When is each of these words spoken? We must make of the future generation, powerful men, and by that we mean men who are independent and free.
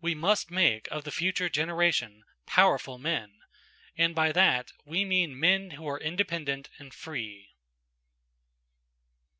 We 0.00 0.14
must 0.14 0.52
make 0.52 0.86
of 0.92 1.02
the 1.02 1.10
future 1.10 1.48
generation, 1.48 2.22
powerful 2.46 2.96
men, 2.96 3.40
and 3.96 4.14
by 4.14 4.30
that 4.30 4.70
we 4.84 5.04
mean 5.04 5.36
men 5.40 5.70
who 5.70 5.88
are 5.88 5.98
independent 5.98 6.68
and 6.78 6.94
free. 6.94 7.56